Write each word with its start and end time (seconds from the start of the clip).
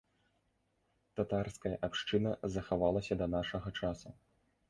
Татарская 1.19 1.73
абшчына 1.89 2.31
захавалася 2.55 3.13
да 3.23 3.27
нашага 3.37 3.69
часу. 3.79 4.07